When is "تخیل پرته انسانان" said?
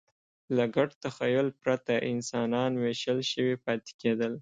1.03-2.71